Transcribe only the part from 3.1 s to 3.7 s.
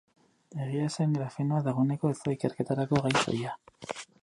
soila.